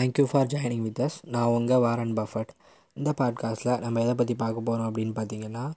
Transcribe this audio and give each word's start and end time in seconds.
Thank you 0.00 0.24
for 0.24 0.46
joining 0.46 0.82
with 0.82 1.00
us 1.00 1.16
நான் 1.26 1.46
உங்கள் 1.46 1.78
Warren 1.78 2.12
Buffett. 2.12 2.48
இந்த 2.94 3.14
பாட்காஸ்ட்டில் 3.18 3.78
நம்ம 3.78 4.02
எதை 4.02 4.14
பற்றி 4.14 4.34
பார்க்க 4.34 4.60
போகிறோம் 4.60 4.94
அப்படின்னு 4.94 5.18
பார்த்தீங்கன்னா 5.18 5.72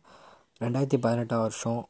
ரெண்டாயிரத்தி 0.59 0.97
பதினெட்டாம் 0.97 1.39
வருஷம் 1.39 1.87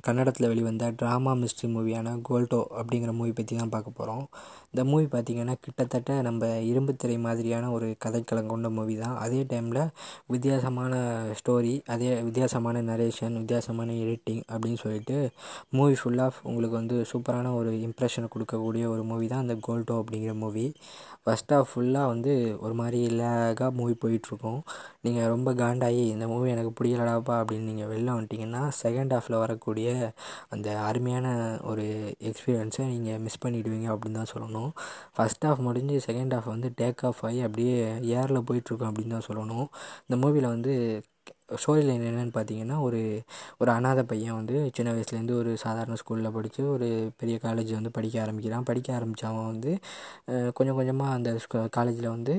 கன்னடத்தில் 0.00 0.48
வெளிவந்த 0.48 0.90
ட்ராமா 0.90 1.32
மிஸ்ட்ரி 1.34 1.68
மூவியான 1.68 2.20
கோல்டோ 2.28 2.64
அப்படிங்கிற 2.74 3.12
மூவி 3.12 3.32
பற்றி 3.32 3.56
தான் 3.56 3.68
பார்க்க 3.68 3.90
போகிறோம் 3.90 4.28
இந்த 4.72 4.82
மூவி 4.90 5.06
பார்த்திங்கன்னா 5.12 5.54
கிட்டத்தட்ட 5.64 6.14
நம்ம 6.28 6.48
இரும்பு 6.70 6.92
திரை 7.02 7.16
மாதிரியான 7.26 7.70
ஒரு 7.76 7.86
கதைக்களம் 8.04 8.50
கொண்ட 8.52 8.68
மூவி 8.78 8.94
தான். 9.02 9.16
அதே 9.24 9.40
டைமில் 9.52 9.82
வித்தியாசமான 10.34 10.94
ஸ்டோரி 11.40 11.74
அதே 11.94 12.08
வித்தியாசமான 12.28 12.82
நரேஷன் 12.90 13.38
வித்தியாசமான 13.42 13.96
எடிட்டிங் 14.04 14.42
அப்படின்னு 14.52 14.80
சொல்லிட்டு 14.84 15.16
மூவி 15.78 15.96
ஃபுல் 16.00 16.22
ஆஃப் 16.26 16.40
உங்களுக்கு 16.50 16.76
வந்து 16.80 16.98
சூப்பரான 17.12 17.54
ஒரு 17.60 17.72
இம்ப்ரெஷனை 17.86 18.28
கொடுக்கக்கூடிய 18.34 18.84
ஒரு 18.94 19.04
மூவி 19.12 19.28
தான் 19.32 19.44
அந்த 19.46 19.56
கோல்டோ 19.68 19.96
அப்படிங்கிற 20.02 20.34
மூவி 20.44 20.66
ஃபஸ்ட் 21.22 21.54
ஆஃப் 21.56 21.70
ஃபுல்லாக 21.70 22.10
வந்து 22.12 22.34
ஒரு 22.64 22.74
மாதிரி 22.80 23.00
லேகாக 23.20 23.70
மூவி 23.78 23.94
போயிட்டுருக்கும். 24.02 24.60
நீங்கள் 25.06 25.30
ரொம்ப 25.34 25.50
காண்டாகி 25.62 26.04
இந்த 26.14 26.26
மூவி 26.32 26.48
எனக்கு 26.54 26.72
பிடிக்கலடாப்பா 26.78 27.34
அப்படின்னு 27.40 27.68
நீங்கள் 27.70 27.90
வெளில 27.92 28.14
வந்துட்டிங்கன்னா 28.18 28.62
செகண்ட் 28.82 29.12
ஹாஃபில் 29.14 29.40
வரக்கூடிய 29.44 29.88
அந்த 30.54 30.68
அருமையான 30.88 31.26
ஒரு 31.70 31.84
எக்ஸ்பீரியன்ஸை 32.30 32.86
நீங்கள் 32.94 33.20
மிஸ் 33.26 33.42
பண்ணிவிடுவீங்க 33.44 33.88
அப்படின்னு 33.94 34.20
தான் 34.20 34.32
சொல்லணும். 34.34 34.56
ஃபஸ்ட் 35.16 35.46
ஹாஃப் 35.46 35.64
முடிஞ்சு 35.68 35.96
செகண்ட் 36.08 36.34
ஹாஃப் 36.36 36.52
வந்து 36.54 36.70
டேக் 36.80 37.04
ஆஃப் 37.10 37.22
ஆகி 37.28 37.40
அப்படியே 37.40 37.76
ஏரில் 38.18 38.46
போயிட்டுருக்கோம் 38.48 38.90
அப்படின்னு 38.90 39.14
தான் 39.16 39.28
சொல்லணும். 39.30 39.68
இந்த 40.06 40.16
மூவியில் 40.22 40.52
வந்து 40.54 40.74
ஸ்டோரி 41.60 41.82
லைன் 41.88 42.04
என்னென்னு 42.08 42.32
பார்த்தீங்கன்னா 42.36 42.76
ஒரு 42.80 43.00
ஒரு 43.58 43.70
அனாதை 43.70 44.02
பையன் 44.02 44.36
வந்து 44.40 44.56
சின்ன 44.76 44.88
வயசுலேருந்து 44.94 45.34
ஒரு 45.40 45.50
சாதாரண 45.56 45.94
ஸ்கூலில் 46.00 46.34
படித்து 46.36 46.62
ஒரு 46.70 46.88
பெரிய 47.16 47.36
காலேஜ் 47.42 47.70
வந்து 47.78 47.90
படிக்க 47.90 48.16
ஆரம்பிக்கிறான். 48.22 48.66
படிக்க 48.70 48.88
ஆரம்பித்த 48.94 49.28
அவன் 49.28 49.50
வந்து 49.52 49.72
கொஞ்சம் 50.54 50.78
கொஞ்சமாக 50.80 51.16
அந்த 51.18 51.30
காலேஜில் 51.76 52.08
வந்து 52.16 52.34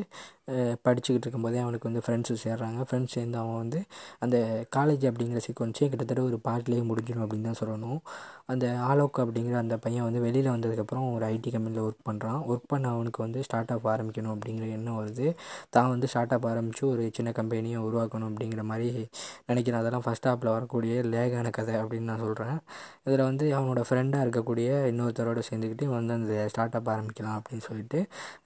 படிச்சுக்கிட்டு 0.85 1.25
இருக்கும்போதே 1.25 1.59
அவனுக்கு 1.65 1.89
வந்து 1.89 2.03
ஃப்ரெண்ட்ஸு 2.05 2.35
சேர்றாங்க. 2.45 2.79
ஃப்ரெண்ட்ஸ் 2.87 3.15
சேர்ந்து 3.17 3.39
அவன் 3.41 3.59
வந்து 3.63 3.79
அந்த 4.25 4.37
காலேஜ் 4.77 5.05
அப்படிங்கிற 5.09 5.41
சீக்வன்ஸே 5.47 5.87
கிட்டத்தட்ட 5.91 6.23
ஒரு 6.29 6.39
பாட்டிலே 6.47 6.81
முடிஞ்சிடும் 6.91 7.23
அப்படின்னு 7.25 7.49
தான் 7.49 7.61
சொல்லணும். 7.63 7.99
அந்த 8.51 8.65
ஆலோக் 8.89 9.17
அப்படிங்கிற 9.23 9.55
அந்த 9.63 9.75
பையன் 9.77 10.05
வந்து 10.07 10.21
வெளியில் 10.25 10.51
வந்ததுக்கப்புறம் 10.53 11.07
ஒரு 11.15 11.25
ஐடி 11.33 11.49
கம்பெனியில் 11.55 11.83
ஒர்க் 11.87 12.05
பண்ணுறான் 12.09 12.39
ஒர்க் 12.51 12.69
பண்ண 12.71 12.85
அவனுக்கு 12.95 13.19
வந்து 13.25 13.39
ஸ்டார்ட் 13.47 13.73
அப் 13.75 13.87
ஆரம்பிக்கணும் 13.93 14.33
அப்படிங்கிற 14.35 14.67
எண்ணம் 14.77 14.97
வருது. 14.99 15.27
தான் 15.75 15.89
வந்து 15.93 16.07
ஸ்டார்ட் 16.11 16.33
அப் 16.37 16.47
ஆரம்பித்து 16.51 16.83
ஒரு 16.93 17.03
சின்ன 17.17 17.29
கம்பெனியை 17.39 17.79
உருவாக்கணும் 17.87 18.29
அப்படிங்கிற 18.29 18.63
மாதிரி 18.71 18.87
நினைக்கிறேன். 19.49 19.79
அதெல்லாம் 19.81 20.05
ஃபஸ்ட் 20.07 20.27
ஆப்பில் 20.31 20.51
வரக்கூடிய 20.55 21.03
லேகான 21.13 21.49
கதை 21.57 21.75
அப்படின்னு 21.81 22.09
நான் 22.11 22.23
சொல்கிறேன் 22.25 22.57
இதில் 23.07 23.25
வந்து 23.29 23.45
அவனோட 23.57 23.83
ஃப்ரெண்டாக 23.89 24.25
இருக்கக்கூடிய 24.25 24.69
இன்னொருத்தரோட 24.91 25.41
சேர்ந்துக்கிட்டு 25.49 25.85
வந்து 25.95 26.13
அந்த 26.19 26.35
ஸ்டார்ட் 26.53 26.77
அப் 26.79 26.89
ஆரம்பிக்கலாம் 26.95 27.37
அப்படின்னு 27.39 27.65
சொல்லிட்டு 27.69 28.01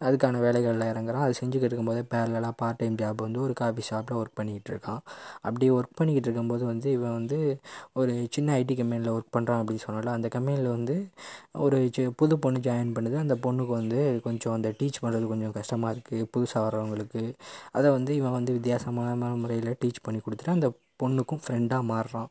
அதுக்கான 0.07 0.41
வேலைகளில் 0.45 0.89
இறங்குறான். 0.91 1.25
அது 1.27 1.39
செஞ்சுக்கிட்டு 1.41 1.71
இருக்கும்போது 1.71 1.92
பேரலாக 2.11 2.51
பார்ட் 2.61 2.79
டைம் 2.81 2.95
ஜாப் 2.95 3.23
வந்து 3.25 3.41
ஒரு 3.41 3.53
காஃபி 3.53 3.81
ஷாப்பில் 3.89 4.17
ஒர்க் 4.17 4.37
பண்ணிக்கிட்டு 4.39 4.71
இருக்கான். 4.73 5.01
அப்படி 5.47 5.71
ஒர்க் 5.71 5.97
பண்ணிக்கிட்டு 5.99 6.29
இருக்கும்போது 6.29 6.65
வந்து 6.65 6.91
இவன் 6.91 7.15
வந்து 7.19 7.39
ஒரு 7.93 8.13
சின்ன 8.29 8.57
ஐடி 8.59 8.75
கம்பெனியில் 8.77 9.11
ஒர்க் 9.11 9.33
பண்ணுறான் 9.37 9.59
அப்படின்னு 9.63 9.85
சொன்னால 9.87 10.05
அந்த 10.17 10.27
கம்பெனியில் 10.27 10.69
வந்து 10.77 10.95
ஒரு 11.65 11.79
புது 12.15 12.37
பொண்ணு 12.39 12.59
ஜாயின் 12.59 12.93
பண்ணுது. 12.97 13.17
அந்த 13.25 13.35
பொண்ணுக்கு 13.45 13.73
வந்து 13.79 14.19
கொஞ்சம் 14.23 14.53
அந்த 14.53 14.69
டீச் 14.79 15.01
பண்ணுறது 15.03 15.27
கொஞ்சம் 15.33 15.55
கஷ்டமாக 15.59 15.95
இருக்குது 15.95 16.27
புதுசாக 16.37 16.65
வர்றவங்களுக்கு. 16.67 17.23
அதை 17.71 17.91
வந்து 17.97 18.11
இவன் 18.15 18.37
வந்து 18.39 18.53
வித்தியாசமான 18.53 19.35
முறையில் 19.43 19.77
டீச் 19.81 20.03
பண்ணி 20.03 20.19
கொடுத்துட்டு 20.25 20.55
அந்த 20.57 20.69
பொண்ணுக்கும் 21.03 21.43
ஃப்ரெண்டாக 21.45 21.89
மாறுறான். 21.93 22.29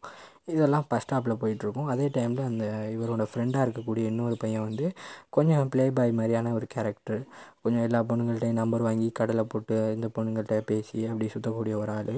இதெல்லாம் 0.52 0.86
ஃபஸ்ட் 0.88 1.06
ஸ்டாப்பில் 1.06 1.40
போயிட்டுருக்கும். 1.42 1.90
அதே 1.92 2.06
டைமில் 2.14 2.46
அந்த 2.50 2.64
இவரோட 2.94 3.24
ஃப்ரெண்டாக 3.30 3.64
இருக்கக்கூடிய 3.66 4.04
இன்னொரு 4.12 4.36
பையன் 4.42 4.64
வந்து 4.68 4.86
கொஞ்சம் 5.36 5.68
ப்ளே 5.72 5.84
பாய் 5.98 6.12
மாதிரியான 6.20 6.52
ஒரு 6.58 6.66
கேரக்டர் 6.74 7.20
கொஞ்சம் 7.64 7.84
எல்லா 7.88 8.00
பொண்ணுங்கள்ட்டையும் 8.10 8.60
நம்பர் 8.62 8.86
வாங்கி 8.88 9.08
கடலை 9.20 9.44
போட்டு 9.52 9.76
இந்த 9.96 10.08
பொண்ணுங்கள்ட்ட 10.16 10.58
பேசி 10.72 10.98
அப்படி 11.10 11.28
சுற்றக்கூடிய 11.34 11.76
ஒரு 11.82 11.92
ஆள். 11.98 12.16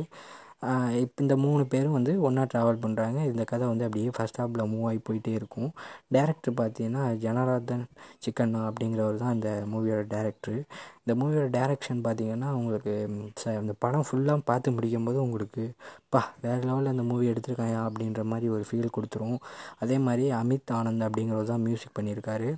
இப்போ 1.02 1.18
இந்த 1.24 1.34
மூணு 1.44 1.62
பேரும் 1.72 1.96
வந்து 1.96 2.12
ஒன்றா 2.26 2.44
ட்ராவல் 2.52 2.80
பண்ணுறாங்க 2.84 3.18
இந்த 3.30 3.42
கதை 3.50 3.64
வந்து 3.70 3.86
அப்படியே 3.86 4.10
ஃபஸ்ட் 4.16 4.38
ஹாப்பில் 4.40 4.70
மூவ் 4.72 4.86
ஆகி 4.90 5.00
போயிட்டே 5.08 5.32
இருக்கும். 5.38 5.70
டேரக்டர் 6.14 6.54
பார்த்தீங்கன்னா 6.60 7.02
ஜனராதன் 7.24 7.84
சிக்கண்ணா 8.26 8.60
அப்படிங்கிறவர் 8.68 9.22
தான் 9.24 9.34
இந்த 9.38 9.50
மூவியோட 9.72 10.04
டேரக்டரு 10.14 10.58
இந்த 11.06 11.14
மூவியோட 11.20 11.48
டேரக்ஷன் 11.56 11.98
பார்த்திங்கன்னா 12.04 12.50
உங்களுக்கு 12.58 12.92
ச 13.40 13.52
இந்த 13.62 13.72
படம் 13.84 14.04
ஃபுல்லாக 14.08 14.40
பார்த்து 14.50 14.74
முடிக்கும்போது 14.76 15.18
உங்களுக்கு 15.24 15.64
பா 16.14 16.20
வேறு 16.44 16.62
லெவலில் 16.68 16.90
அந்த 16.92 17.04
மூவி 17.08 17.24
எடுத்திருக்காயா 17.32 17.80
அப்படின்ற 17.88 18.22
மாதிரி 18.30 18.46
ஒரு 18.54 18.64
ஃபீல் 18.68 18.92
கொடுத்துரும். 18.96 19.38
அதே 19.82 19.96
மாதிரி 20.06 20.24
அமித் 20.40 20.72
ஆனந்த் 20.78 21.04
அப்படிங்கிறது 21.06 21.46
தான் 21.50 21.64
மியூசிக் 21.66 21.94
பண்ணியிருக்காரு. 21.98 22.48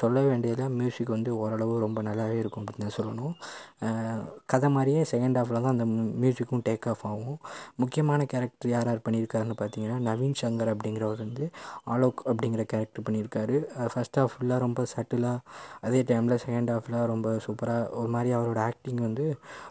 சொல்ல 0.00 0.20
வேண்டியதில் 0.28 0.74
மியூசிக் 0.80 1.12
வந்து 1.16 1.30
ஓரளவு 1.42 1.74
ரொம்ப 1.84 2.02
நல்லாவே 2.08 2.36
இருக்கும் 2.42 2.64
அப்படின்னு 2.64 2.86
தான் 2.86 2.96
சொல்லணும். 2.98 3.34
கதை 4.54 4.70
மாதிரியே 4.76 5.02
செகண்ட் 5.12 5.38
ஹாஃபில் 5.40 5.60
தான் 5.66 5.74
அந்த 5.76 5.86
மியூசிக்கும் 6.24 6.64
டேக் 6.68 6.88
ஆஃப் 6.92 7.04
ஆகும். 7.12 7.38
முக்கியமான 7.84 8.26
கேரக்டர் 8.34 8.72
யார் 8.74 8.90
யார் 8.90 9.04
பண்ணியிருக்காருன்னு 9.06 9.58
பார்த்தீங்கன்னா 9.62 9.98
நவீன் 10.08 10.38
சங்கர் 10.42 10.72
அப்படிங்கிறவர் 10.74 11.22
வந்து 11.26 11.46
ஆலோக் 11.94 12.22
அப்படிங்கிற 12.32 12.64
கேரக்டர் 12.74 13.06
பண்ணியிருக்காரு. 13.08 13.56
ஃபஸ்ட் 13.94 14.20
ஹாஃப் 14.20 14.34
ஃபுல்லாக 14.36 14.60
ரொம்ப 14.66 14.86
சட்டிலாக 14.94 15.38
அதே 15.88 16.02
டைமில் 16.12 16.42
செகண்ட் 16.46 16.72
ஹாஃபில் 16.74 17.00
ரொம்ப 17.14 17.36
சூப்பராக 17.46 17.84
ஒரு 17.92 18.08
மாதிரி 18.08 18.30
அவரோட 18.34 18.58
ஆக்டிங் 18.64 19.00
வந்து 19.00 19.24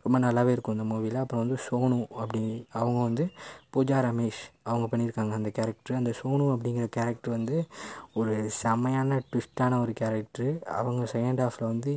ரொம்ப 0.04 0.20
நல்லாவே 0.20 0.48
இருக்கும் 0.48 0.76
இந்த 0.78 0.88
மூவியில் 0.94 1.16
அப்புறம் 1.16 1.44
வந்து 1.44 1.58
சோனு 1.66 2.00
அப்படி 2.14 2.42
அவங்க 2.72 3.00
வந்து 3.04 3.26
பூஜா 3.74 3.98
ரமேஷ் 4.02 4.42
அவங்க 4.64 4.86
பண்ணியிருக்காங்க 4.92 5.32
அந்த 5.32 5.50
கேரக்டர் 5.50 5.98
அந்த 5.98 6.12
சோனு 6.20 6.46
அப்படிங்கிற 6.54 6.86
கேரக்டர் 6.90 7.32
வந்து 7.32 7.58
ஒரு 8.14 8.34
செம்மையான 8.60 9.20
ட்விஸ்டான 9.30 9.80
ஒரு 9.82 9.94
கேரக்டர் 9.94 10.52
அவங்க 10.76 11.04
செகண்ட் 11.14 11.42
ஹாஃபில் 11.42 11.66
வந்து 11.66 11.94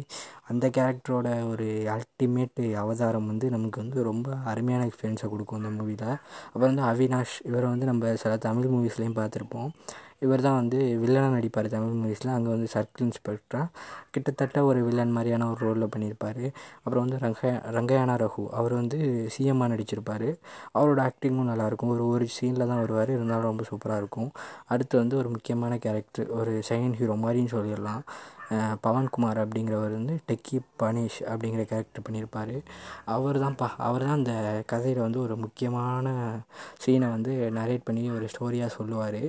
அந்த 0.47 0.67
கேரக்டரோட 0.69 1.29
ஒரு 1.49 1.67
அல்டிமேட் 1.95 2.63
அவதாரம் 2.75 3.27
வந்து 3.27 3.51
நமக்கு 3.51 3.81
வந்து 3.81 4.03
ரொம்ப 4.03 4.29
அருமையான 4.45 4.87
எக்ஸ்பீரியன்ஸை 4.87 5.29
கொடுக்கும் 5.29 5.61
அந்த 5.61 5.71
மூவியில் 5.79 6.07
அப்புறம் 6.47 6.69
வந்து 6.71 6.87
அவினாஷ் 6.91 7.37
இவரை 7.45 7.69
வந்து 7.69 7.87
நம்ம 7.87 8.15
சில 8.17 8.37
தமிழ் 8.39 8.67
மூவிஸ்லேயும் 8.67 9.19
பார்த்துருப்போம். 9.21 9.71
இவர் 10.23 10.45
தான் 10.47 10.57
வந்து 10.61 10.79
வில்லனாக 11.03 11.35
நடிப்பார் 11.35 11.67
தமிழ் 11.75 11.99
மூவிஸில் 11.99 12.33
அங்கே 12.37 12.51
வந்து 12.55 12.69
சர்க்கிள் 12.75 13.05
இன்ஸ்பெக்டராக 13.07 13.67
கிட்டத்தட்ட 14.15 14.65
ஒரு 14.69 14.81
வில்லன் 14.87 15.15
மாதிரியான 15.17 15.49
ஒரு 15.51 15.61
ரோலில் 15.67 15.93
பண்ணியிருப்பார். 15.95 16.43
அப்புறம் 16.85 17.05
வந்து 17.05 17.19
ரங்க 17.25 17.51
ரங்கயானா 17.77 18.15
ரகு. 18.25 18.45
அவர் 18.61 18.75
வந்து 18.81 18.99
சிஎம்மாக 19.35 19.73
நடிச்சிருப்பார். 19.75 20.29
அவரோட 20.79 21.01
ஆக்டிங்கும் 21.09 21.51
நல்லாயிருக்கும் 21.53 21.93
ஒரு 21.97 22.07
ஒரு 22.15 22.27
சீனில் 22.39 22.69
தான் 22.71 22.83
வருவார். 22.85 23.13
இருந்தாலும் 23.17 23.49
ரொம்ப 23.51 23.65
சூப்பராக 23.71 24.03
இருக்கும். 24.05 24.31
அடுத்து 24.75 24.95
வந்து 25.03 25.17
ஒரு 25.23 25.31
முக்கியமான 25.37 25.79
கேரக்டர் 25.87 26.29
ஒரு 26.41 26.55
செகண்ட் 26.71 26.99
ஹீரோ 27.03 27.17
மாதிரின்னு 27.25 27.55
சொல்லிடலாம். 27.57 28.03
பவன்குமார் 28.85 29.41
அப்படிங்கிறவர் 29.45 29.95
வந்து 29.99 30.15
டெக்கி 30.29 30.59
பனீஷ் 30.83 31.19
அப்படிங்கிற 31.31 31.63
கேரக்டர் 31.73 32.07
பண்ணியிருப்பார். 32.07 32.55
அவர் 33.17 33.39
தான்ப்பா 33.45 33.69
அவர் 33.89 34.05
தான் 34.07 34.19
அந்த 34.21 34.35
கதையில் 34.73 35.05
வந்து 35.07 35.21
ஒரு 35.27 35.37
முக்கியமான 35.45 36.07
சீனை 36.85 37.09
வந்து 37.17 37.33
நரேட் 37.59 37.87
பண்ணி 37.89 38.05
ஒரு 38.17 38.29
ஸ்டோரியாக 38.35 38.77
சொல்லுவார். 38.79 39.23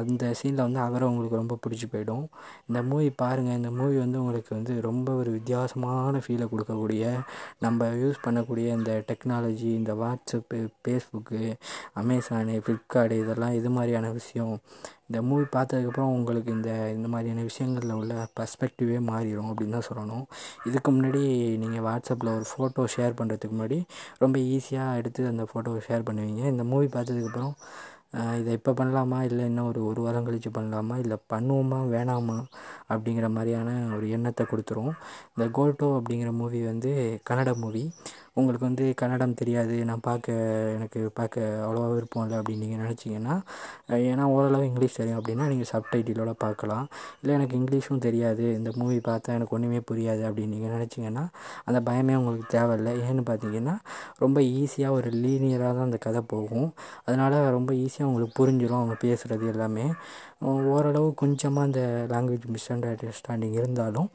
அந்த 0.00 0.24
சீனில் 0.40 0.64
வந்து 0.66 0.80
அவரை 0.86 1.06
உங்களுக்கு 1.08 1.40
ரொம்ப 1.42 1.58
பிடிச்சி 1.64 1.86
போயிடும். 1.94 2.26
இந்த 2.68 2.80
மூவி 2.90 3.08
பாருங்கள் 3.22 3.58
இந்த 3.60 3.70
மூவி 3.80 3.96
வந்து 4.04 4.20
உங்களுக்கு 4.22 4.52
வந்து 4.58 4.74
ரொம்ப 4.88 5.08
ஒரு 5.22 5.30
வித்தியாசமான 5.30 6.22
ஃபீலை 6.26 6.46
கொடுக்கக்கூடிய 6.52 7.04
நம்ம 7.66 7.88
யூஸ் 8.02 8.24
பண்ணக்கூடிய 8.26 8.66
இந்த 8.78 8.92
டெக்னாலஜி 9.10 9.70
இந்த 9.80 9.92
வாட்ஸ்அப்பு 10.02 10.60
ஃபேஸ்புக்கு 10.82 11.40
அமேசானு 12.02 12.56
ஃப்ளிப்கார்டு 12.64 13.16
இதெல்லாம் 13.22 13.56
இது 13.60 13.70
மாதிரியான 13.70 14.10
விஷயம் 14.20 14.54
இந்த 15.12 15.22
மூவி 15.28 15.46
பார்த்ததுக்கப்புறம் 15.54 16.12
உங்களுக்கு 16.18 16.50
இந்த 16.58 16.70
இந்த 16.96 17.08
மாதிரியான 17.14 17.42
விஷயங்களில் 17.48 17.96
உள்ள 17.98 18.12
பர்ஸ்பெக்டிவே 18.38 18.98
மாறிடும் 19.08 19.48
அப்படின்னு 19.50 19.76
தான் 19.76 19.88
சொல்லணும். 19.88 20.22
இதுக்கு 20.68 20.90
முன்னாடி 20.96 21.22
நீங்கள் 21.62 21.84
வாட்ஸ்அப்பில் 21.88 22.30
ஒரு 22.36 22.46
ஃபோட்டோ 22.50 22.84
ஷேர் 22.94 23.18
பண்ணுறதுக்கு 23.18 23.56
முன்னாடி 23.56 23.78
ரொம்ப 24.22 24.38
ஈஸியாக 24.54 24.98
எடுத்து 25.00 25.26
அந்த 25.32 25.44
ஃபோட்டோவை 25.50 25.82
ஷேர் 25.88 26.06
பண்ணுவீங்க. 26.08 26.44
இந்த 26.54 26.64
மூவி 26.70 26.88
பார்த்ததுக்கப்புறம் 26.96 27.52
இதை 28.38 28.50
இப்போ 28.58 28.72
பண்ணலாமா? 28.78 29.18
இல்லை 29.28 29.44
இன்னும் 29.50 29.68
ஒரு 29.68 29.80
ஒரு 29.90 30.00
வாரம் 30.06 30.26
கழித்து 30.28 30.50
பண்ணலாமா? 30.56 30.96
இல்லை 31.04 31.16
பண்ணுவோமா? 31.32 31.78
வேணாமா? 31.94 32.38
அப்படிங்கிற 32.92 33.28
மாதிரியான 33.36 33.70
ஒரு 33.96 34.06
எண்ணத்தை 34.16 34.44
கொடுத்துரும். 34.50 34.92
இந்த 35.34 35.46
கோல்டோ 35.58 35.88
அப்படிங்கிற 35.98 36.32
மூவி 36.40 36.60
வந்து 36.72 36.90
கன்னட 37.30 37.52
மூவி 37.62 37.84
உங்களுக்கு 38.36 38.64
வந்து 38.68 38.84
கன்னடம் 39.00 39.34
தெரியாது 39.40 39.74
நான் 39.88 40.02
பார்க்க 40.06 40.36
எனக்கு 40.76 41.00
பார்க்க 41.18 41.40
அவ்வளோவா 41.64 41.88
விருப்பம் 41.94 42.24
இல்லை 42.24 42.36
அப்படின்னு 42.38 42.64
நீங்கள் 42.64 42.82
நினச்சிங்கன்னா 42.84 43.34
ஏன்னா 44.10 44.24
ஓரளவு 44.34 44.68
இங்கிலீஷ் 44.70 44.98
தெரியும் 45.00 45.18
அப்படின்னா 45.20 45.46
நீங்கள் 45.52 45.70
சப்டைட்டிலோட 45.72 46.32
பார்க்கலாம். 46.44 46.86
இல்லை 47.20 47.32
எனக்கு 47.38 47.56
இங்கிலீஷும் 47.60 48.02
தெரியாது 48.06 48.44
இந்த 48.58 48.72
மூவி 48.80 48.98
பார்த்தா 49.10 49.36
எனக்கு 49.38 49.56
ஒன்றுமே 49.58 49.80
புரியாது 49.90 50.22
அப்படின்னு 50.28 50.54
நீங்கள் 50.56 50.74
நினச்சிங்கன்னா 50.76 51.24
அந்த 51.68 51.80
பயமே 51.90 52.16
உங்களுக்கு 52.20 52.48
தேவையில்லை. 52.56 52.94
ஏன்னு 53.08 53.24
பார்த்தீங்கன்னா 53.30 53.76
ரொம்ப 54.24 54.40
ஈஸியாக 54.60 54.98
ஒரு 54.98 55.10
லீனியராக 55.24 55.72
தான் 55.78 55.88
அந்த 55.90 56.00
கதை 56.08 56.22
போகும். 56.34 56.68
அதனால் 57.06 57.38
ரொம்ப 57.58 57.72
ஈஸியாக 57.84 58.10
உங்களுக்கு 58.10 58.36
புரிஞ்சிடும் 58.42 58.80
அவங்க 58.80 58.96
பேசுகிறது 59.06 59.46
எல்லாமே. 59.54 59.86
ஓரளவு 60.74 61.08
கொஞ்சமாக 61.22 61.66
அந்த 61.68 61.80
லாங்குவேஜ் 62.12 62.46
மிஸ் 62.54 62.70
அண்டர்ஸ்டாண்டிங் 62.72 63.58
இருந்தாலும் 63.60 64.08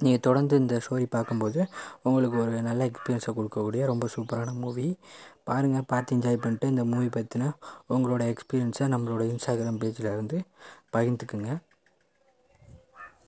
நீங்கள் 0.00 0.20
தொடர்ந்து 0.20 0.54
இந்த 0.56 0.76
ஸ்டோரி 0.84 1.06
பார்க்கும்போது 1.06 1.60
உங்களுக்கு 2.02 2.36
ஒரு 2.38 2.54
நல்ல 2.62 2.88
எக்ஸ்பீரியன்ஸை 2.90 3.32
கொடுக்கக்கூடிய 3.34 3.84
ரொம்ப 3.86 4.06
சூப்பரான 4.14 4.54
மூவி 4.54 4.86
பாருங்கள் 5.44 5.86
பார்த்து 5.86 6.16
என்ஜாய் 6.16 6.42
பண்ணிட்டு 6.42 6.66
இந்த 6.66 6.84
மூவி 6.84 7.08
பற்றின 7.16 7.50
உங்களோட 7.88 8.22
எக்ஸ்பீரியன்ஸை 8.34 8.86
நம்மளோட 8.94 9.24
இன்ஸ்டாகிராம் 9.32 9.80
பேஜில் 9.82 10.10
இருந்து 10.12 10.38
பகிர்ந்துக்குங்க. 10.92 11.50